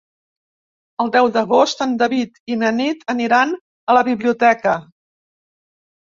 [1.03, 3.53] El deu d'agost en David i na Nit aniran
[3.93, 4.73] a la biblioteca.